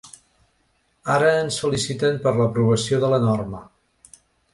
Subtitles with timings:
[1.15, 3.61] Ara es feliciten per l’aprovació de la norma.